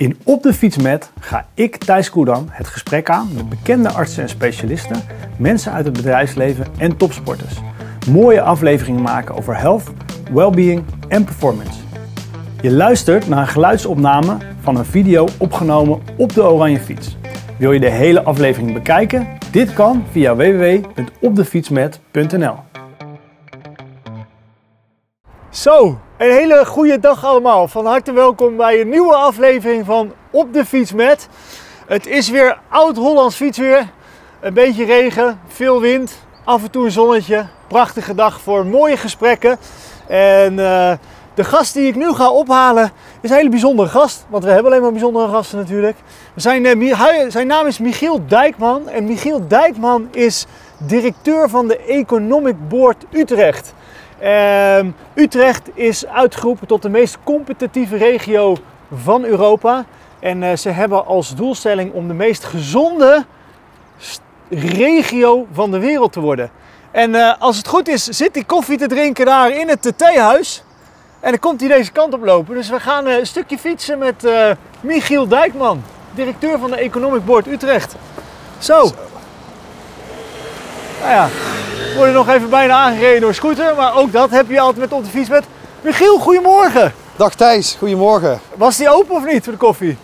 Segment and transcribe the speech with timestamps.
[0.00, 4.22] In Op de Fiets met ga ik, Thijs Koedam, het gesprek aan met bekende artsen
[4.22, 5.02] en specialisten,
[5.38, 7.54] mensen uit het bedrijfsleven en topsporters.
[8.10, 9.82] Mooie afleveringen maken over health,
[10.32, 11.80] well-being en performance.
[12.60, 17.16] Je luistert naar een geluidsopname van een video opgenomen op de Oranje Fiets.
[17.58, 19.28] Wil je de hele aflevering bekijken?
[19.50, 22.56] Dit kan via www.opdefietsmet.nl.
[25.50, 27.68] Zo, een hele goede dag allemaal.
[27.68, 31.28] Van harte welkom bij een nieuwe aflevering van Op de Fiets met.
[31.86, 33.88] Het is weer oud-Hollands fietsweer.
[34.40, 36.12] Een beetje regen, veel wind,
[36.44, 37.46] af en toe een zonnetje.
[37.68, 39.58] Prachtige dag voor mooie gesprekken.
[40.08, 40.92] En uh,
[41.34, 44.26] de gast die ik nu ga ophalen is een hele bijzondere gast.
[44.28, 45.96] Want we hebben alleen maar bijzondere gasten natuurlijk.
[46.34, 46.98] Zijn, uh,
[47.28, 48.88] zijn naam is Michiel Dijkman.
[48.88, 50.46] En Michiel Dijkman is
[50.78, 53.74] directeur van de Economic Board Utrecht.
[54.22, 54.78] Uh,
[55.14, 58.56] Utrecht is uitgeroepen tot de meest competitieve regio
[58.94, 59.84] van Europa.
[60.18, 63.24] En uh, ze hebben als doelstelling om de meest gezonde
[64.50, 66.50] regio van de wereld te worden.
[66.90, 70.62] En uh, als het goed is, zit hij koffie te drinken daar in het theehuis.
[71.20, 72.54] En dan komt hij deze kant op lopen.
[72.54, 74.28] Dus we gaan een stukje fietsen met
[74.80, 75.82] Michiel Dijkman,
[76.14, 77.94] directeur van de Economic Board Utrecht.
[78.58, 78.86] Zo.
[78.86, 78.94] Zo.
[81.00, 81.28] Nou ja,
[82.00, 85.04] worden nog even bijna aangereden door scooter, maar ook dat heb je altijd met op
[85.04, 85.44] de fiets met.
[85.80, 86.92] Michiel, goedemorgen.
[87.16, 88.40] Dag Thijs, goedemorgen.
[88.54, 89.96] Was die open of niet voor de koffie?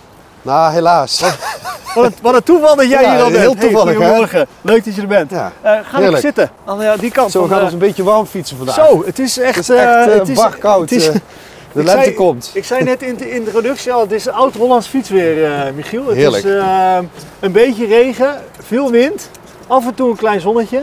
[0.43, 1.23] Nou, helaas.
[1.95, 3.41] Wat een, wat een toeval dat jij ja, hier al bent.
[3.41, 4.39] Heel toevallig, hey, goedemorgen.
[4.39, 4.45] Hè?
[4.61, 5.31] Leuk dat je er bent.
[5.31, 5.53] Ja.
[5.65, 7.31] Uh, ga even zitten aan uh, die kant.
[7.31, 8.75] Zo, we gaan uh, ons een beetje warm fietsen vandaag.
[8.75, 9.57] Zo, het is echt...
[9.57, 10.91] Het is echt het is, koud.
[10.91, 11.05] Het is,
[11.73, 12.51] de lente zei, komt.
[12.53, 16.07] Ik zei net in de introductie al, het is oud-Hollands fietsweer, Michiel.
[16.07, 16.45] Het Heerlijk.
[16.45, 16.53] is
[17.41, 19.31] een beetje regen, veel wind,
[19.67, 20.83] af en toe een klein zonnetje.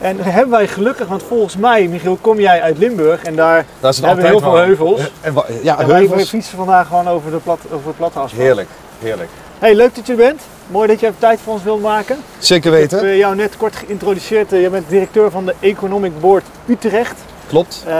[0.00, 4.16] En hebben wij gelukkig, want volgens mij, Michiel, kom jij uit Limburg en daar hebben
[4.16, 5.00] we heel veel heuvels.
[5.20, 6.14] En, ja, en heuvels.
[6.14, 8.42] wij fietsen vandaag gewoon over de, plat, over de platte asfalt.
[8.42, 9.28] Heerlijk, heerlijk.
[9.58, 10.42] Hey, leuk dat je er bent.
[10.66, 12.16] Mooi dat je even tijd voor ons wilt maken.
[12.38, 12.98] Zeker weten.
[12.98, 14.50] Ik heb jou net kort geïntroduceerd.
[14.50, 17.20] Je bent directeur van de Economic Board Utrecht.
[17.46, 17.84] Klopt.
[17.86, 17.92] Uh,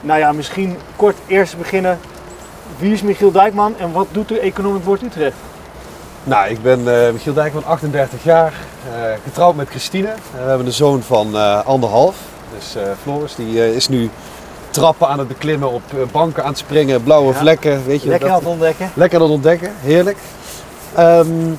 [0.00, 1.98] nou ja, misschien kort eerst beginnen.
[2.78, 5.36] Wie is Michiel Dijkman en wat doet de Economic Board Utrecht?
[6.26, 8.92] Nou, ik ben uh, Michiel Dijkman, 38 jaar, uh,
[9.24, 10.06] getrouwd met Christine.
[10.06, 12.16] Uh, we hebben een zoon van anderhalf.
[12.58, 14.10] Dus Floris, die is nu
[14.70, 15.82] trappen aan het beklimmen, op
[16.12, 17.38] banken aan het springen, blauwe ja.
[17.38, 17.86] vlekken.
[17.86, 18.90] Weet je, lekker aan het ontdekken.
[18.94, 20.16] Lekker aan het ontdekken, heerlijk.
[20.98, 21.58] Um,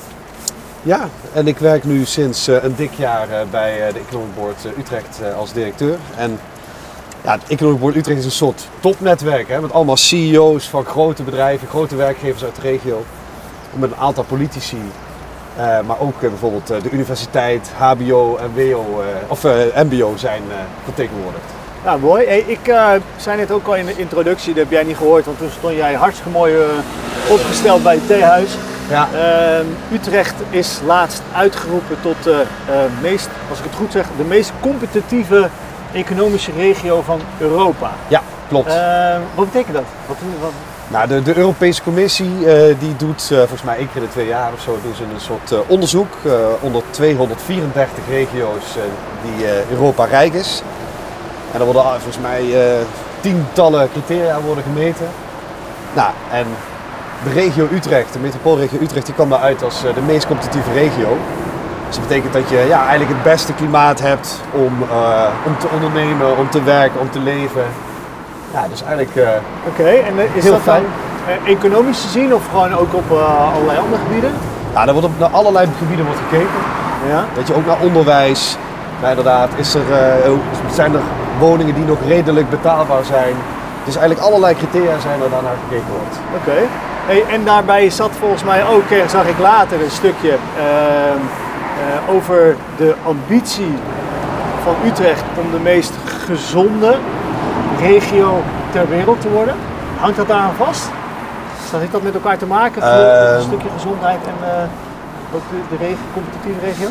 [0.82, 5.54] ja, en ik werk nu sinds een dik jaar bij de Economic Board Utrecht als
[5.54, 5.98] directeur.
[6.18, 6.40] En
[7.24, 11.24] ja, het Economic Board Utrecht is een soort topnetwerk hè, met allemaal CEO's van grote
[11.24, 13.04] bedrijven, grote werkgevers uit de regio
[13.80, 14.78] met een aantal politici.
[15.58, 19.44] Uh, maar ook uh, bijvoorbeeld uh, de universiteit, HBO en WO, of
[19.76, 20.42] MBO zijn
[20.84, 21.44] vertegenwoordigd.
[21.84, 22.26] Ja, mooi.
[22.26, 22.74] Hey, ik
[23.18, 25.76] zei net ook al in de introductie, dat heb jij niet gehoord, want toen stond
[25.76, 26.54] jij hartstikke mooi
[27.30, 28.58] opgesteld bij het theehuis.
[28.90, 29.08] Ja.
[29.94, 32.46] Utrecht is laatst uitgeroepen tot de
[33.02, 35.50] meest, als ik het goed zeg, de meest competitieve
[35.94, 37.92] economische regio van Europa.
[38.08, 38.74] Ja, klopt.
[39.36, 39.86] Wat betekent dat?
[40.08, 40.52] Wat, wat,
[40.88, 42.46] nou, de, de, Europese Commissie uh,
[42.80, 45.04] die doet uh, volgens mij één keer in de twee jaar of zo doen ze
[45.04, 46.14] een soort uh, onderzoek
[46.60, 48.64] onder 234 regio's
[49.22, 50.62] die Europa rijk is.
[51.54, 52.44] En er worden volgens mij
[53.20, 55.08] tientallen criteria worden gemeten.
[55.94, 56.46] Nou, en
[57.24, 61.18] de regio Utrecht, de metropoolregio Utrecht, die kwam daaruit als de meest competitieve regio.
[61.88, 64.82] Dus dat betekent dat je ja, eigenlijk het beste klimaat hebt om,
[65.46, 67.66] om te ondernemen, om te werken, om te leven.
[68.54, 69.24] Ja, dus eigenlijk uh,
[69.68, 70.84] Oké, okay, en is heel dat fijn.
[70.84, 73.12] dan uh, economisch te zien of gewoon ook op
[73.54, 74.32] allerlei andere gebieden?
[74.74, 76.60] Ja, er wordt op naar allerlei gebieden wordt gekeken.
[77.10, 77.26] Ja.
[77.36, 78.58] Weet je, ook naar onderwijs.
[79.02, 79.82] Maar inderdaad, is er,
[80.72, 81.02] zijn er
[81.40, 83.36] woningen die nog redelijk betaalbaar zijn.
[83.84, 86.16] Dus eigenlijk allerlei criteria zijn er daarnaar gekeken wordt.
[86.36, 86.50] Oké.
[86.50, 86.68] Okay.
[87.06, 91.22] Hey, en daarbij zat volgens mij ook, zag ik later een stukje ehm,
[92.16, 93.74] over de ambitie
[94.64, 95.94] van Utrecht om de meest
[96.26, 96.96] gezonde
[97.80, 99.56] regio ter wereld te worden?
[100.00, 100.90] Hangt dat daaraan vast?
[101.72, 102.82] Heeft dat met elkaar te maken?
[102.82, 106.88] Uh, een stukje gezondheid en uh, ook de, de regio, competitieve regio?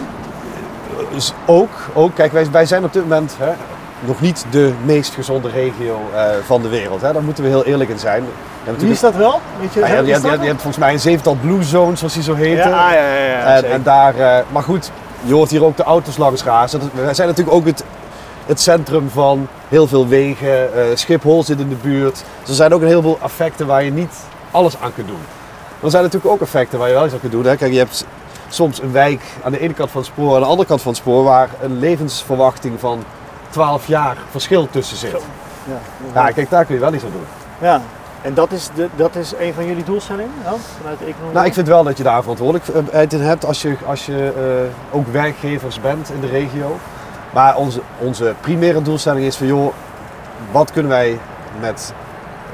[1.12, 3.52] Dus ook, ook, kijk, wij, wij zijn op dit moment hè,
[4.00, 7.00] nog niet de meest gezonde regio uh, van de wereld.
[7.00, 7.12] Hè.
[7.12, 8.24] Daar moeten we heel eerlijk in zijn.
[8.76, 9.40] Wie is dat wel?
[9.60, 12.14] Weet je, ja, je, je, je, je, hebt volgens mij een zevental blue zones, zoals
[12.14, 12.70] die zo heten.
[12.70, 13.24] Ja, ja, ja.
[13.24, 14.90] ja en, en, daar, maar goed,
[15.22, 16.80] je hoort hier ook de auto's langs razen.
[16.94, 17.84] Wij zijn natuurlijk ook het
[18.46, 20.70] het centrum van heel veel wegen.
[20.76, 22.24] Uh, Schiphol zit in de buurt.
[22.40, 24.14] Dus er zijn ook een heleboel effecten waar je niet
[24.50, 25.20] alles aan kunt doen.
[25.82, 27.44] er zijn natuurlijk ook effecten waar je wel iets aan kunt doen.
[27.44, 27.56] Hè.
[27.56, 28.04] Kijk, je hebt
[28.48, 30.82] soms een wijk aan de ene kant van het spoor en aan de andere kant
[30.82, 33.04] van het spoor waar een levensverwachting van
[33.50, 35.22] 12 jaar verschil tussen zit.
[35.64, 35.78] Ja,
[36.14, 37.26] ja, kijk, daar kun je wel iets aan doen.
[37.68, 37.80] Ja.
[38.22, 40.54] En dat is, de, dat is een van jullie doelstellingen ja?
[40.80, 41.34] vanuit de economie?
[41.34, 44.32] Nou, ik vind wel dat je daar verantwoordelijkheid in hebt als je, als je
[44.92, 46.78] uh, ook werkgevers bent in de regio.
[47.30, 49.72] Maar onze, onze primaire doelstelling is van joh,
[50.50, 51.18] wat kunnen wij
[51.60, 51.94] met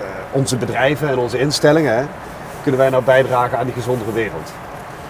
[0.00, 2.04] uh, onze bedrijven en onze instellingen, hè,
[2.62, 4.52] kunnen wij nou bijdragen aan die gezondere wereld?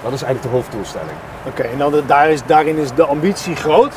[0.02, 1.16] Dat is eigenlijk de hoofddoelstelling.
[1.46, 3.94] Oké, en dan de, daar is, daarin is de ambitie groot?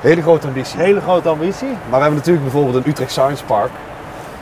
[0.00, 0.80] Hele grote ambitie.
[0.80, 1.68] Hele grote ambitie.
[1.68, 3.70] Maar we hebben natuurlijk bijvoorbeeld een Utrecht Science Park.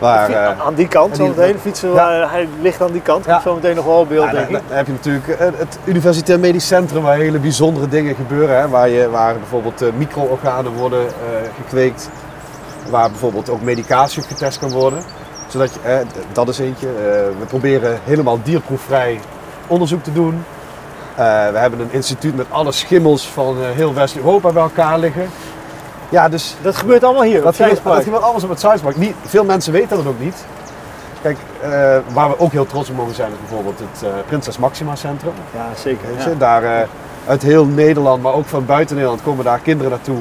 [0.00, 2.28] Waar, uh, aan die kant zo meteen, fietsen, ja.
[2.28, 3.40] hij ligt aan die kant, ja.
[3.40, 4.52] zo meteen nog wel beeld ja, denk ik.
[4.52, 8.60] Dan heb je natuurlijk eh, het Universitair Medisch Centrum waar hele bijzondere dingen gebeuren.
[8.60, 11.06] Hè, waar, je, waar bijvoorbeeld uh, micro-organen worden
[11.56, 12.10] gekweekt.
[12.90, 15.02] Waar bijvoorbeeld ook medicatie getest kan worden.
[15.48, 16.02] Zodat je,
[16.32, 16.86] dat is eentje.
[17.38, 19.20] we proberen helemaal dierproefvrij
[19.66, 20.44] onderzoek te doen.
[21.16, 21.22] we
[21.54, 25.28] hebben een instituut met alle schimmels van heel West-Europa bij elkaar liggen.
[26.10, 27.42] Ja, dus dat gebeurt allemaal hier.
[27.42, 30.44] Dat, gebeurt, dat gebeurt alles op het Science Niet, veel mensen weten dat ook niet.
[31.22, 31.68] Kijk, uh,
[32.12, 35.32] waar we ook heel trots op mogen zijn is bijvoorbeeld het uh, Prinses Maxima Centrum.
[35.54, 36.08] Ja, zeker.
[36.18, 36.34] Ja.
[36.38, 36.70] Daar uh,
[37.26, 40.18] uit heel Nederland, maar ook van buiten Nederland komen daar kinderen naartoe.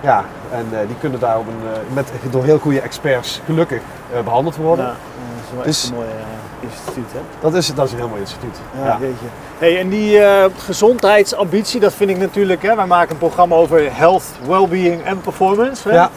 [0.00, 3.80] Ja, en die kunnen daar op een, met, door heel goede experts gelukkig
[4.24, 4.84] behandeld worden.
[4.84, 4.94] Ja,
[5.56, 6.08] dat is dus, een mooi
[6.60, 7.20] instituut, hè?
[7.40, 8.56] Dat is, dat is een heel mooi instituut.
[8.76, 8.98] Ja, ja.
[9.58, 10.20] Hey, en die
[10.58, 15.88] gezondheidsambitie, dat vind ik natuurlijk, hè, wij maken een programma over health, well-being en performance.
[15.88, 15.94] Hè?
[15.94, 16.10] Ja.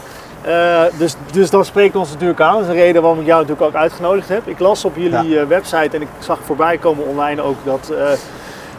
[0.98, 2.52] Dus, dus dat spreekt ons natuurlijk aan.
[2.52, 4.48] Dat is de reden waarom ik jou natuurlijk ook uitgenodigd heb.
[4.48, 5.46] Ik las op jullie ja.
[5.46, 7.92] website en ik zag voorbij komen online ook dat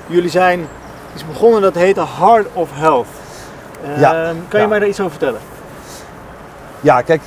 [0.08, 0.68] jullie zijn
[1.14, 3.08] iets begonnen dat heet Heart of Health.
[3.98, 4.28] Ja.
[4.28, 5.40] Ehm, kan je mij daar iets over vertellen?
[6.82, 7.22] Ja, kijk,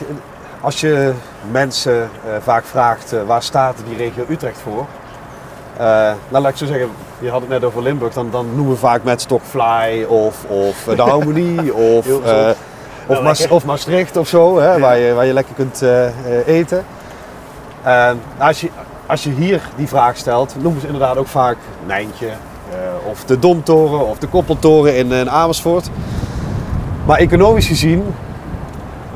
[0.60, 1.12] als je
[1.50, 2.10] mensen
[2.40, 4.86] vaak vraagt waar staat die regio Utrecht voor,
[5.80, 5.82] uh,
[6.28, 6.88] nou, laat ik zo zeggen,
[7.18, 10.88] je had het net over Limburg, dan, dan noemen we vaak met Stockfly of, of
[10.88, 12.48] eh, de Harmonie of, uh,
[13.06, 16.06] of, of, Maastricht of zo, hè, waar, je, waar je lekker kunt uh,
[16.46, 16.84] eten.
[18.38, 18.68] als, je,
[19.06, 21.56] als je hier die vraag stelt, noemen ze inderdaad ook vaak
[21.86, 22.28] Nijntje
[23.10, 25.90] of de Domtoren of de Koppeltoren in, in Amersfoort.
[27.06, 28.04] Maar economisch gezien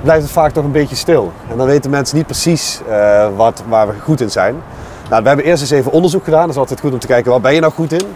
[0.03, 1.33] blijft het vaak toch een beetje stil.
[1.51, 2.81] En dan weten mensen niet precies
[3.37, 4.55] wat, waar we goed in zijn.
[5.11, 6.41] Nou, we hebben eerst eens even onderzoek gedaan.
[6.41, 8.07] Dat is altijd goed om te kijken, waar ben je nou goed in?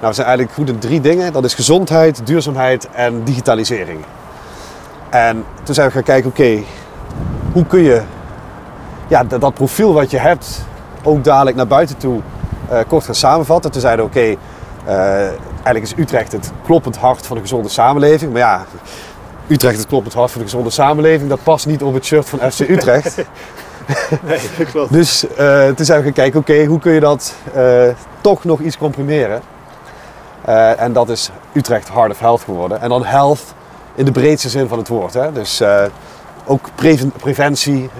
[0.00, 1.32] Nou, we zijn eigenlijk goed in drie dingen.
[1.32, 4.04] Dat is gezondheid, duurzaamheid en digitalisering.
[5.10, 6.62] En toen zijn we gaan kijken, oké,
[7.52, 8.02] hoe kun je
[9.08, 10.64] ja, dat, profiel wat je hebt
[11.02, 12.20] ook dadelijk naar buiten toe
[12.72, 13.70] uh, kort gaan samenvatten.
[13.70, 14.36] Toen zeiden we, oké,
[14.84, 15.28] eh,
[15.66, 18.32] eigenlijk is Utrecht het kloppend hart van de gezonde samenleving.
[18.32, 18.64] Maar ja,
[19.48, 22.52] Utrecht het kloppend hart van de gezonde samenleving, dat past niet op het shirt van
[22.52, 23.16] FC Utrecht.
[24.26, 24.92] nee, dat klopt.
[24.92, 27.88] Dus uh, toen zijn we gaan kijken, oké, hoe kun je dat uh,
[28.20, 29.40] toch nog iets comprimeren?
[30.48, 32.80] Uh, en dat is Utrecht Hard of Health geworden.
[32.80, 33.42] En dan health
[33.94, 35.14] in de breedste zin van het woord.
[35.14, 35.32] Hè?
[35.32, 35.62] Dus
[36.44, 37.90] ook preven preventie,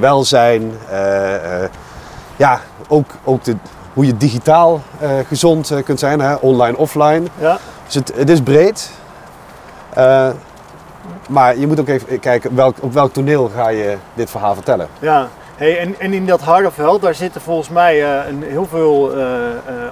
[0.00, 0.72] welzijn,
[2.36, 3.56] ja, ook, ook de,
[3.96, 4.82] hoe je digitaal
[5.28, 6.34] gezond kunt zijn, hè?
[6.34, 7.22] online, offline.
[7.38, 7.58] Ja.
[7.84, 8.90] Dus het, het is breed.
[11.28, 14.88] Maar je moet ook even kijken welk, op welk toneel ga je dit verhaal vertellen.
[14.98, 18.66] Ja, hey, en, en in dat Hard of Health, daar zitten volgens mij een, heel
[18.66, 19.12] veel,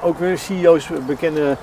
[0.03, 1.57] ook weer CEO's, bekende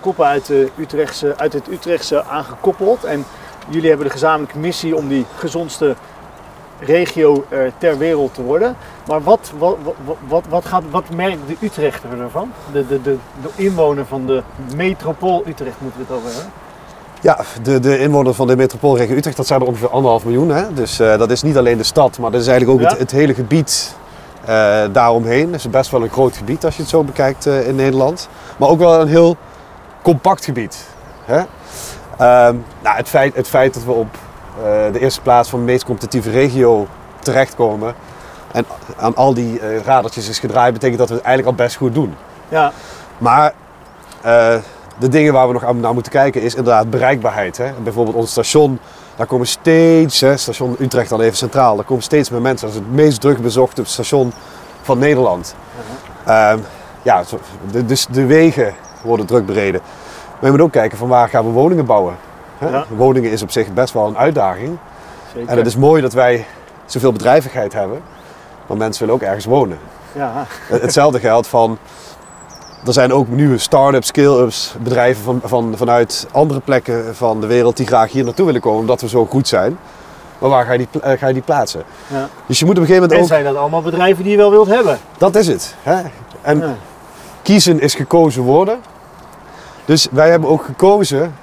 [0.00, 3.04] koppen uit, de Utrechtse, uit het Utrechtse aangekoppeld.
[3.04, 3.24] En
[3.68, 5.94] jullie hebben de gezamenlijke missie om die gezondste
[6.80, 7.44] regio
[7.78, 8.76] ter wereld te worden.
[9.06, 9.76] Maar wat, wat,
[10.28, 12.52] wat, wat, gaat, wat merkt de Utrechter ervan?
[12.72, 14.42] De, de, de, de inwoner van de
[14.74, 16.52] metropool Utrecht moeten we het over hebben.
[17.20, 20.48] Ja, de, de inwoners van de metropoolregio Utrecht, dat zijn er ongeveer anderhalf miljoen.
[20.48, 20.72] Hè?
[20.72, 23.10] Dus uh, dat is niet alleen de stad, maar dat is eigenlijk ook het, het,
[23.10, 23.96] hele gebied
[24.48, 24.48] uh,
[24.92, 25.46] daaromheen.
[25.52, 28.28] Het is best wel een groot gebied als je het zo bekijkt uh, in Nederland.
[28.56, 29.36] Maar ook wel een heel
[30.02, 30.86] compact gebied.
[31.24, 31.42] Hè?
[32.82, 34.16] nou, het, feit, het feit dat we op
[34.92, 36.86] de eerste plaats van de meest competitieve regio
[37.18, 37.94] terechtkomen
[38.52, 41.94] en aan al die radertjes is gedraaid, betekent dat we het eigenlijk al best goed
[41.94, 42.14] doen.
[42.48, 42.72] Ja.
[43.18, 43.52] Maar
[44.98, 47.56] de dingen waar we nog aan naar moeten kijken is inderdaad bereikbaarheid.
[47.56, 47.72] Hè?
[47.82, 48.78] Bijvoorbeeld ons station,
[49.16, 52.66] daar komen steeds, hè, station Utrecht dan even centraal, daar komen steeds meer mensen.
[52.66, 54.32] Dat is het meest druk bezochte station
[54.82, 55.54] van Nederland.
[56.28, 56.52] Uh
[57.06, 57.22] ja,
[57.70, 59.80] de, dus de wegen worden druk bereden.
[60.32, 62.16] Maar je moet ook kijken van waar gaan we woningen bouwen.
[62.58, 62.82] Hè?
[62.96, 64.78] Woningen is op zich best wel een uitdaging.
[65.34, 65.48] Zeker.
[65.48, 66.46] En het is mooi dat wij
[66.86, 68.00] zoveel bedrijvigheid hebben,
[68.66, 69.78] maar mensen willen ook ergens wonen.
[70.12, 70.46] Ja.
[70.68, 71.78] Hetzelfde geldt van
[72.86, 77.76] er zijn ook nieuwe start-ups, scale-ups, bedrijven van, van, vanuit andere plekken van de wereld
[77.76, 79.78] die graag hier naartoe willen komen omdat we zo goed zijn.
[80.38, 81.82] Maar waar ga je die, uh, ga je die plaatsen?
[82.06, 82.28] Ja.
[82.46, 83.42] Dus je moet op een gegeven moment en ook...
[83.42, 84.98] zijn dat allemaal bedrijven die je wel wilt hebben?
[85.18, 85.74] Dat is het.
[85.82, 86.02] Hè?
[86.42, 86.76] En
[87.42, 88.78] kiezen is gekozen worden.
[89.84, 91.34] Dus wij hebben ook gekozen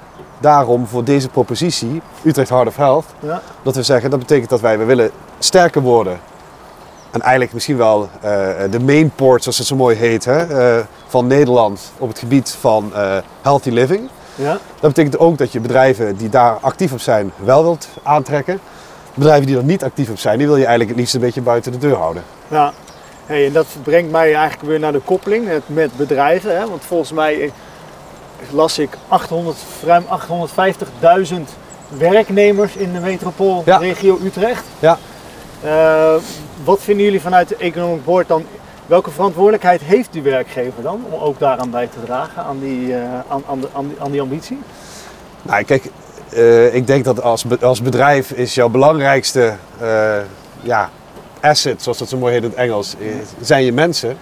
[0.44, 3.04] daarom voor deze propositie, Utrecht Hard of Health.
[3.20, 3.42] Ja.
[3.62, 6.18] Dat we zeggen, dat betekent dat wij we willen sterker worden
[7.10, 8.30] En eigenlijk misschien wel eh,
[8.70, 12.56] de main port, zoals het zo mooi heet, hè, eh, van Nederland op het gebied
[12.60, 14.08] van eh, healthy living.
[14.34, 18.60] Ja, Dat betekent ook dat je bedrijven die daar actief op zijn wel wilt aantrekken.
[19.14, 21.42] Bedrijven die er niet actief op zijn, die wil je eigenlijk het liefst een beetje
[21.42, 22.22] buiten de deur houden.
[22.48, 22.72] ja.
[23.26, 26.58] Hey, en dat brengt mij eigenlijk weer naar de koppeling met, bedrijven.
[26.58, 26.68] Hè?
[26.68, 27.52] Want volgens mij
[28.50, 30.04] las ik 800, ruim
[31.30, 31.34] 850.000
[31.98, 34.64] werknemers in de metropoolregio Utrecht.
[34.78, 34.98] Ja.
[35.62, 36.14] Eh,
[36.64, 38.44] wat vinden jullie vanuit de Economic Board dan?
[38.86, 43.02] Welke verantwoordelijkheid heeft die werkgever dan om ook daaraan bij te dragen, aan die, eh,
[43.28, 44.58] aan, aan, de, aan, die, aan die ambitie?
[45.42, 45.90] Nou, kijk,
[46.28, 49.54] eh, ik denk dat als, be- als bedrijf is jouw belangrijkste
[50.62, 50.90] ja,
[51.40, 52.94] asset, zoals dat zo mooi heet in het Engels,
[53.40, 54.16] zijn je mensen.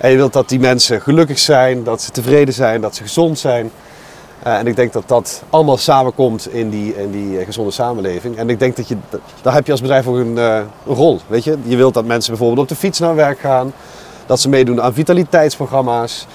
[0.00, 3.38] En je wilt dat die mensen gelukkig zijn, dat ze tevreden zijn, dat ze gezond
[3.38, 3.70] zijn.
[4.42, 8.36] Eh, en ik denk dat dat allemaal samenkomt in die, in die eh, gezonde samenleving.
[8.36, 8.96] En ik denk dat je,
[9.42, 11.20] daar heb je als bedrijf ook een, eh, een rol.
[11.26, 11.56] Weet je?
[11.62, 13.72] je wilt dat mensen bijvoorbeeld op de fiets naar werk gaan.
[14.26, 16.26] Dat ze meedoen aan vitaliteitsprogramma's.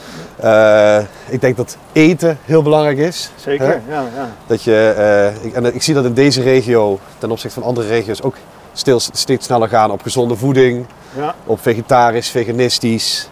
[1.29, 3.32] Ik denk dat eten heel belangrijk is.
[3.36, 3.93] Zeker, Hè?
[3.93, 4.29] ja, ja.
[4.48, 8.22] Dat je, ik, en ik zie dat in deze regio ten opzichte van andere regio's
[8.22, 8.36] ook
[8.74, 11.36] stil, steeds sneller gaan op gezonde voeding, ja.
[11.46, 13.29] op vegetarisch, veganistisch.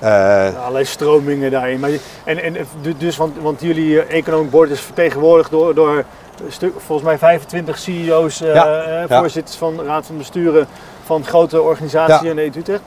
[0.00, 1.80] Eh, Allerlei stromingen daarin.
[1.80, 1.90] Maar,
[2.24, 6.04] en, en du- dus, want, want jullie eh, Economic Board is vertegenwoordigd door, door
[6.48, 9.18] stuk, volgens mij 25 CEO's, eh, Ja, eh, ja.
[9.18, 10.66] voorzitters van de Raad van Besturen
[11.04, 12.30] van grote organisaties Ja.
[12.30, 12.80] in Utrecht.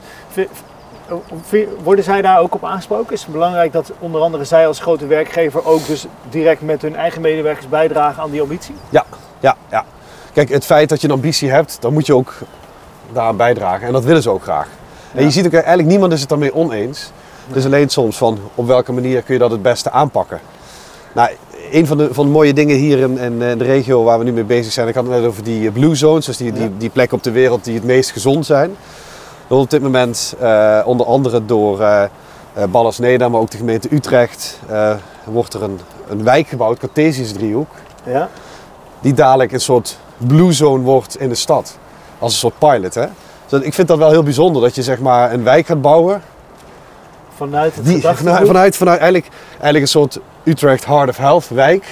[1.82, 3.12] Worden zij daar ook op aangesproken?
[3.12, 6.96] Is het belangrijk dat onder andere zij als grote werkgever ook dus direct met hun
[6.96, 8.74] eigen medewerkers bijdragen aan die ambitie?
[8.90, 9.04] ja,
[9.40, 9.84] ja, ja.
[10.32, 12.34] Kijk, het feit dat je een ambitie hebt, dan moet je ook
[13.12, 13.86] daaraan bijdragen.
[13.86, 14.68] En dat willen ze ook graag.
[15.16, 17.10] En je ziet ook, eigenlijk niemand is het daarmee oneens.
[17.46, 20.40] Het is alleen soms van op welke manier kun je dat het beste aanpakken.
[21.14, 21.30] Nou,
[21.70, 24.24] een van de, van de mooie dingen hier in, in, in de regio waar we
[24.24, 26.76] nu mee bezig zijn, ik had het net over die blue zones, dus die, die,
[26.76, 28.76] die plekken op de wereld die het meest gezond zijn.
[29.48, 32.04] Op dit moment eh, onder andere door eh
[32.56, 34.94] eh, Ballas Neda, maar ook de gemeente Utrecht, eh,
[35.24, 37.70] wordt er een, een wijk gebouwd, Cartesius driehoek,
[38.04, 38.28] Ja,
[39.00, 41.78] die dadelijk een soort blue zone wordt in de stad.
[42.18, 42.94] Als een soort pilot.
[42.94, 43.06] Hè?
[43.48, 46.22] Dus ik vind dat wel heel bijzonder dat je zeg maar een wijk gaat bouwen
[47.36, 51.84] vanuit het die, vanuit, vanuit, vanuit eigenlijk, eigenlijk een soort Utrecht Heart of Health wijk.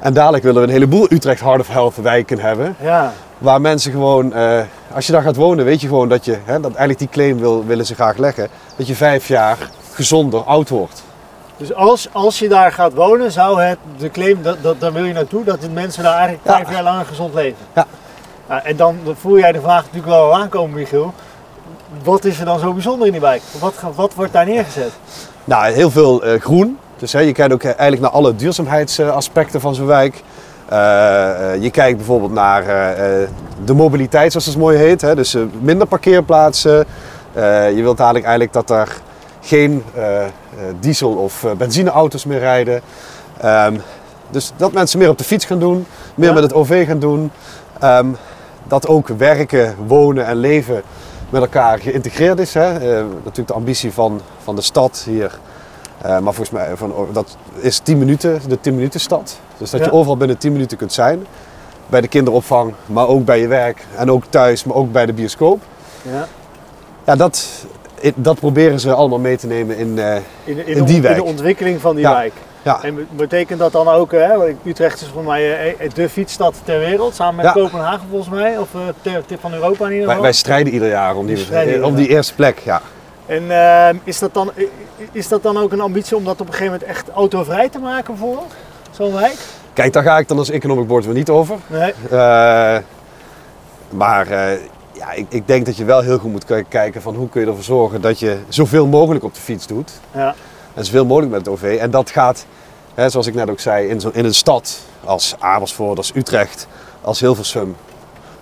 [0.00, 2.76] En dadelijk willen we een heleboel Utrecht Heart of Health wijken hebben.
[2.80, 4.60] Ja, Waar mensen gewoon, eh,
[4.94, 7.38] als je daar gaat wonen, weet je gewoon dat je, hè, dat eigenlijk die claim
[7.38, 9.56] wil, willen ze graag leggen, dat je vijf jaar
[9.92, 11.02] gezonder oud wordt.
[11.56, 15.04] dus als, als je daar gaat wonen, zou het de claim, dat, dat, daar wil
[15.04, 16.54] je naartoe, dat de mensen daar eigenlijk Ja.
[16.54, 17.58] vijf jaar langer gezond leven.
[17.74, 17.86] Ja.
[18.48, 21.12] Nou, en dan voel jij de vraag natuurlijk wel aankomen, Michiel.
[22.04, 23.42] Wat is er dan zo bijzonder in die wijk?
[23.58, 24.90] Wat, wat wordt daar neergezet?
[25.44, 26.78] Nou, heel veel eh, groen.
[26.98, 30.22] Dus hè, je kijkt ook eh, eigenlijk naar alle duurzaamheidsaspecten van zo'n wijk.
[30.68, 33.28] Eh, eh, je kijkt bijvoorbeeld naar eh, eh,
[33.64, 35.00] de mobiliteit, zoals het mooi heet.
[35.00, 35.14] Hè?
[35.14, 36.84] Dus eh, minder parkeerplaatsen.
[37.32, 38.96] Eh, je wilt eigenlijk, eigenlijk dat er
[39.40, 40.30] geen eh, eh,
[40.80, 42.80] diesel- of eh, benzineauto's meer rijden.
[43.40, 43.74] Ehm,
[44.30, 46.34] dus dat mensen meer op de fiets gaan doen, meer Ja.
[46.34, 47.30] met het OV gaan doen.
[47.80, 48.06] Ehm,
[48.64, 50.82] dat ook werken, wonen en leven
[51.30, 52.54] met elkaar geïntegreerd is.
[52.54, 52.72] Hè?
[52.72, 55.38] Eh, natuurlijk de ambitie van, van de stad hier.
[56.02, 59.38] Eh, maar volgens mij van, dat is 10 minuten, de 10 minuten stad.
[59.58, 61.26] Dus dat je overal binnen 10 minuten kunt zijn.
[61.86, 63.86] Bij de kinderopvang, maar ook bij je werk.
[63.96, 65.62] En ook thuis, maar ook bij de bioscoop.
[66.02, 66.26] Ja.
[67.06, 67.48] Ja, dat,
[68.14, 71.94] dat proberen ze allemaal mee te nemen in, eh, In, die in de ontwikkeling van
[71.94, 72.12] die Ja.
[72.12, 72.32] wijk.
[72.64, 76.54] Ja, En be- betekent dat dan ook, hè, Utrecht is voor mij eh, de fietsstad
[76.64, 77.52] ter wereld, samen met Ja.
[77.52, 80.22] Kopenhagen volgens mij, of eh, ter, ter- van Europa in ieder wij, geval.
[80.22, 82.58] wij strijden ieder jaar om die, om die eerste plek.
[82.58, 82.80] Ja.
[83.26, 84.50] En eh, is, dat dan,
[85.12, 87.78] is dat dan ook een ambitie om dat op een gegeven moment echt autovrij te
[87.78, 88.38] maken voor
[88.90, 89.36] zo'n wijk?
[89.72, 91.56] Kijk, daar ga ik dan als Economic Board weer niet over.
[91.66, 91.92] Nee.
[92.10, 92.76] Eh,
[93.90, 94.58] maar eh,
[94.92, 97.46] ja, ik, ik denk dat je wel heel goed moet kijken van hoe kun je
[97.46, 99.90] ervoor zorgen dat je zoveel mogelijk op de fiets doet.
[100.14, 100.34] Ja.
[100.74, 101.78] En zoveel mogelijk met het OV.
[101.80, 102.46] En dat gaat,
[102.94, 106.66] hè, zoals ik net ook zei, in, zo, in een stad als Amersfoort, als Utrecht,
[107.00, 107.76] als Hilversum.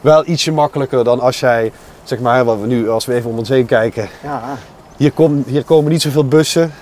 [0.01, 1.73] Wel ietsje makkelijker dan als jij,
[2.05, 4.09] zeg maar, wat we nu, als we even om ons heen kijken.
[4.23, 4.59] Ja.
[4.97, 6.75] Hier, kom, hier komen niet zoveel bussen.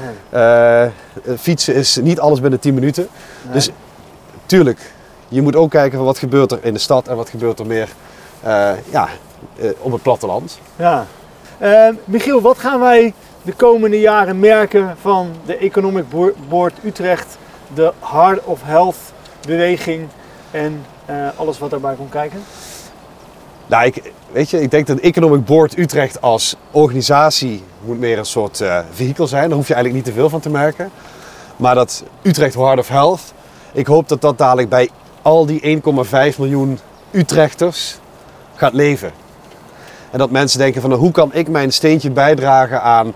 [0.00, 0.42] Nee.
[0.42, 0.90] Eh,
[1.38, 3.08] fietsen is niet alles binnen 10 minuten.
[3.42, 3.52] Nee.
[3.52, 3.70] Dus
[4.46, 4.92] tuurlijk,
[5.28, 7.66] je moet ook kijken van wat gebeurt er in de stad en wat gebeurt er
[7.66, 7.88] meer
[8.42, 9.08] eh, ja,
[9.58, 10.58] eh, op het platteland.
[10.76, 11.06] Ja.
[12.04, 16.04] Michiel, wat gaan wij de komende jaren merken van de Economic
[16.48, 17.38] Board Utrecht,
[17.74, 18.96] de Heart of Health
[19.46, 20.08] beweging
[20.50, 22.42] en eh, alles wat daarbij komt kijken?
[23.66, 28.24] Nou, ik, weet je, ik denk dat Economic Board Utrecht als organisatie moet meer een
[28.24, 29.48] soort eh vehikel zijn.
[29.48, 30.90] Daar hoef je eigenlijk niet te veel van te merken.
[31.56, 33.20] Maar dat Utrecht Heart of Health,
[33.72, 34.90] ik hoop dat dat dadelijk bij
[35.22, 35.80] al die
[36.32, 36.78] 1,5 miljoen
[37.10, 37.98] Utrechters
[38.54, 39.12] gaat leven.
[40.10, 43.12] En dat mensen denken van nou, hoe kan ik mijn steentje bijdragen aan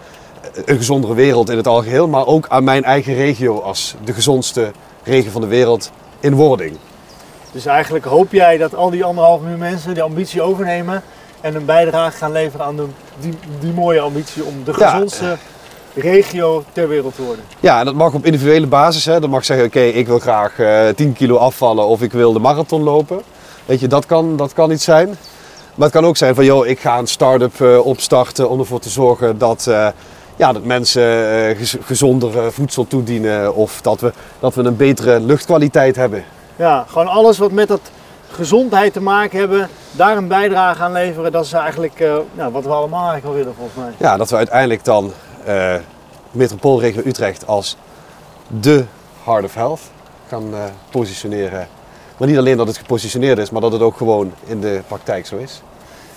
[0.64, 4.70] een gezondere wereld in het algeheel, maar ook aan mijn eigen regio als de gezondste
[5.02, 6.76] regio van de wereld in wording.
[7.52, 11.02] Dus eigenlijk hoop jij dat al die anderhalf miljoen mensen die ambitie overnemen
[11.40, 12.86] en een bijdrage gaan leveren aan de,
[13.20, 14.90] die, die mooie ambitie om de Ja.
[14.90, 15.36] gezondste
[15.94, 17.44] regio ter wereld te worden.
[17.60, 19.04] Ja, en dat mag op individuele basis.
[19.04, 19.20] Hè.
[19.20, 22.38] Dat mag zeggen, oké, ik wil graag eh 10 kilo afvallen of ik wil de
[22.38, 23.20] marathon lopen.
[23.64, 25.06] Weet je, dat kan, dat kan iets zijn.
[25.74, 28.80] Maar het kan ook zijn van, joh, ik ga een start-up eh, opstarten om ervoor
[28.80, 29.88] te zorgen dat, eh,
[30.36, 31.02] ja, dat mensen
[31.48, 33.54] eh, gez- gezonder eh, voedsel toedienen.
[33.54, 36.24] Of dat we, dat we een betere luchtkwaliteit hebben.
[36.56, 37.80] Ja, gewoon alles wat met dat
[38.30, 42.64] gezondheid te maken hebben, daar een bijdrage aan leveren, dat is eigenlijk eh, nou, wat
[42.64, 44.08] we allemaal eigenlijk wel willen volgens mij.
[44.08, 45.12] Ja, dat we uiteindelijk dan
[45.44, 45.74] eh
[46.30, 47.76] metropoolregio Utrecht als
[48.60, 48.84] de
[49.24, 49.80] Heart of Health
[50.28, 50.44] gaan
[50.90, 51.68] positioneren.
[52.16, 55.26] Maar niet alleen dat het gepositioneerd is, maar dat het ook gewoon in de praktijk
[55.26, 55.62] zo is.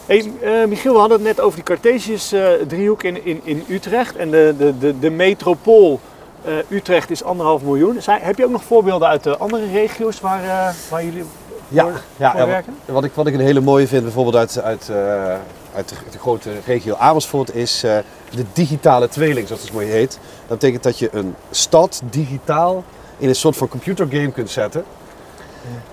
[0.09, 3.63] Hey, eh, Michiel, we hadden het net over die Cartesius eh, driehoek in, in, in
[3.67, 5.99] Utrecht en de, de, de, de metropool
[6.45, 7.97] eh, Utrecht is anderhalf miljoen.
[8.05, 11.23] Heb je ook nog voorbeelden uit de andere regio's waar, waar jullie
[11.67, 12.75] Ja, voor, ja, voor ja, werken?
[12.85, 14.91] wat, wat ik, wat ik een hele mooie vind, bijvoorbeeld uit, uit,
[15.75, 20.19] uit de, de grote regio Amersfoort, is de digitale tweeling, zoals het mooi heet.
[20.47, 22.83] Dat betekent dat je een stad digitaal
[23.17, 24.83] in een soort van computergame kunt zetten.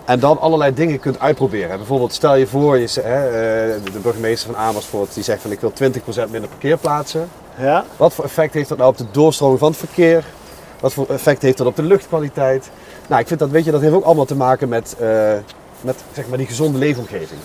[0.05, 1.77] En dan allerlei dingen kunt uitproberen.
[1.77, 5.61] Bijvoorbeeld, stel je voor, je, hè, eh, de burgemeester van Amersfoort die zegt van ik
[5.61, 7.29] wil 20% minder parkeerplaatsen.
[7.59, 10.25] Ja, Wat voor effect heeft dat nou op de doorstroming van het verkeer?
[10.81, 12.71] Wat voor effect heeft dat op de luchtkwaliteit?
[13.07, 15.33] Nou, ik vind dat, weet je, dat heeft ook allemaal te maken met, eh,
[15.81, 17.41] met zeg maar, die gezonde leefomgeving.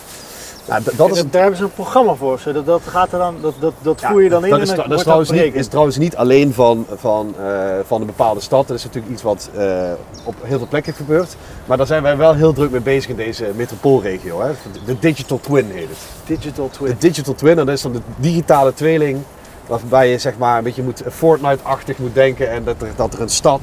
[0.64, 2.40] D- dat is, En daar hebben ze een programma voor.
[2.52, 4.62] Dat, dat, gaat er dan, dat, dat, dat ja, voer je dan in dat en
[4.64, 7.46] is, dan trouw- dat is, trouwens niet, is trouwens niet alleen van, van, eh,
[7.86, 8.68] van een bepaalde stad.
[8.68, 9.90] Dat is natuurlijk iets wat eh,
[10.24, 11.36] op heel veel plekken gebeurt.
[11.66, 14.40] Maar daar zijn wij wel heel druk mee bezig in deze metropoolregio.
[14.40, 14.50] Hè.
[14.84, 15.98] De digital twin heet het.
[16.38, 16.96] Digital De twin.
[16.98, 19.18] digital twin, en dat is dan de digitale tweeling.
[19.66, 23.20] Waarbij je zeg maar een beetje moet Fortnite-achtig moet denken en dat er, dat er
[23.20, 23.60] een stad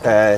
[0.00, 0.28] eh,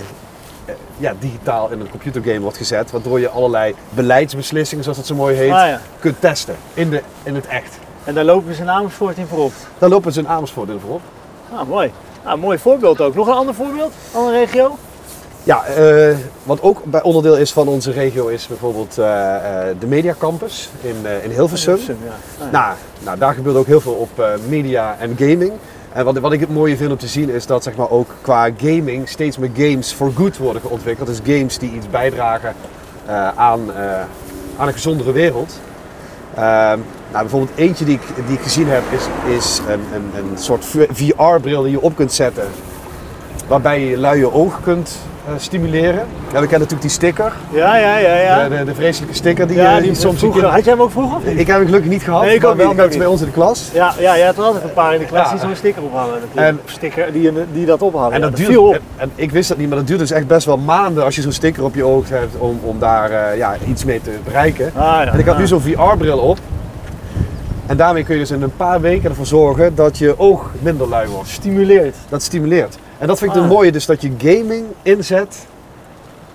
[0.98, 2.90] ja, digitaal in een computergame wordt gezet.
[2.90, 5.80] Waardoor je allerlei beleidsbeslissingen, zoals het zo mooi heet, Ah, ja.
[5.98, 7.78] kunt testen in, de, in het echt.
[8.04, 9.52] En daar lopen ze in Amersfoort in voorop.
[9.78, 11.00] Daar lopen ze in Amersfoort in voorop.
[11.52, 11.92] Ah, mooi.
[12.22, 13.14] Ah, mooi voorbeeld ook.
[13.14, 13.92] Nog een ander voorbeeld?
[14.12, 14.76] Andere regio?
[15.42, 19.34] Ja, eh, wat ook bij onderdeel is van onze regio is bijvoorbeeld eh,
[19.70, 21.78] eh, de Media Campus in, in Hilversum.
[21.86, 21.92] Ja.
[21.94, 22.50] Ah, ja.
[22.50, 25.52] Nou, nou, daar gebeurt ook heel veel op media en gaming.
[25.98, 28.14] En wat, wat ik het mooie vind om te zien is dat zeg maar, ook
[28.20, 31.08] qua gaming steeds meer games for good worden ontwikkeld.
[31.08, 32.54] Dus games die iets bijdragen
[33.06, 34.00] eh, aan, eh,
[34.56, 35.60] aan een gezondere wereld.
[36.34, 36.78] Ehm,
[37.10, 40.64] nou, bijvoorbeeld eentje die ik, die ik gezien heb is, is een, een, een soort
[40.92, 42.48] VR-bril die je op kunt zetten.
[43.46, 44.96] Waarbij je je luie oog kunt
[45.36, 45.94] stimuleren.
[46.32, 47.32] Ja, we kennen natuurlijk die sticker.
[47.52, 48.14] ja, ja, ja.
[48.16, 48.48] ja.
[48.48, 50.18] De, de, de vreselijke sticker die, ja, eh, die die soms...
[50.18, 50.44] vroeger.
[50.44, 51.26] Had jij hem ook vroeger?
[51.38, 53.20] Ik heb hem gelukkig niet gehad, Nee, ik maar ook wel niet, mensen bij ons
[53.20, 53.70] in de klas.
[53.72, 55.30] Ja, ja, jij had er altijd een paar in de klas Ja.
[55.30, 56.18] die zo'n sticker ophalen.
[56.34, 58.12] En- En, sticker die, die dat ophalen.
[58.12, 58.74] En Ja, dat duurt, viel op.
[58.74, 61.14] en, en ik wist dat niet, maar dat duurt dus echt best wel maanden als
[61.16, 64.10] je zo'n sticker op je oog hebt om, om daar eh, ja, iets mee te
[64.24, 64.72] bereiken.
[64.74, 65.00] Ah.
[65.12, 66.38] En ik had nu zo'n VR-bril op.
[67.66, 70.88] En daarmee kun je dus in een paar weken ervoor zorgen dat je oog minder
[70.88, 71.28] lui wordt.
[71.28, 71.96] Stimuleert.
[72.08, 72.78] Dat stimuleert.
[72.98, 73.42] En dat vind ik Ah.
[73.42, 75.46] het mooie, dus dat je gaming inzet,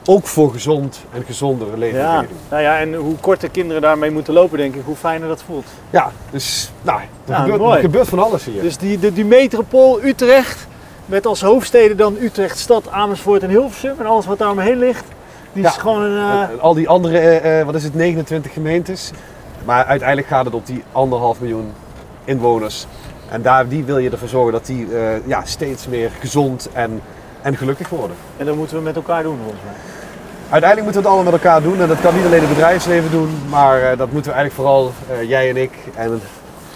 [0.06, 1.78] ook voor gezond en gezondere Ja.
[1.78, 2.38] leefomgeving.
[2.50, 5.66] Nou ja, en hoe korter kinderen daarmee moeten lopen, denk ik, hoe fijner dat voelt.
[5.90, 7.42] Ja, dus nou, er, Ja,
[7.80, 8.62] gebeurt, er van alles hier.
[8.62, 10.68] Dus die, die, die metropool Utrecht,
[11.06, 15.04] met als hoofdsteden dan Utrecht, stad, Amersfoort en Hilversum en alles wat daar omheen ligt,
[15.54, 15.80] die is Ja.
[15.82, 16.18] gewoon een...
[16.18, 19.12] eh, En- en al die andere, eh, eh, wat is het, 29 gemeentes.
[19.66, 21.72] Maar uiteindelijk gaat het op die anderhalf miljoen
[22.26, 22.88] inwoners.
[23.34, 27.02] En daar, die wil je ervoor zorgen dat die eh, ja, steeds meer gezond en,
[27.42, 28.18] en gelukkig worden.
[28.38, 29.74] en dat moeten we met elkaar doen volgens mij.
[30.50, 31.82] Uiteindelijk moeten we het allemaal met elkaar doen.
[31.82, 34.92] En dat kan niet alleen het bedrijfsleven doen, maar eh, dat moeten we eigenlijk vooral
[35.10, 35.72] eh, jij en ik.
[35.96, 36.22] En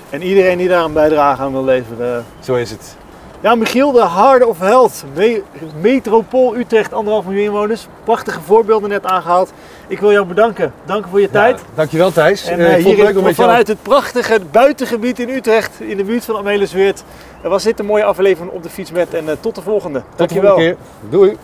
[0.09, 2.25] En iedereen die daar een bijdrage aan wil leveren.
[2.39, 2.95] zo is het.
[3.41, 5.03] Ja, Michiel, de Hard of Health.
[5.15, 5.41] Me-
[5.81, 7.87] Metropool Utrecht, anderhalf miljoen inwoners.
[8.03, 9.51] Prachtige voorbeelden net aangehaald.
[9.87, 10.73] Ik wil jou bedanken.
[10.85, 11.59] Dank voor je tijd.
[11.59, 12.45] Ja, dankjewel Thijs.
[12.45, 16.25] En Eh, eh, vond hier het vanuit het prachtige buitengebied in Utrecht, in de buurt
[16.25, 17.03] van Amelisweert,
[17.43, 19.13] was dit een mooie aflevering op de fiets met.
[19.13, 19.99] En eh, tot de volgende.
[19.99, 20.49] Tot de Dankjewel.
[20.53, 21.09] volgende keer.
[21.09, 21.37] Doei.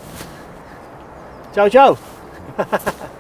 [1.52, 1.96] Ciao, ciao.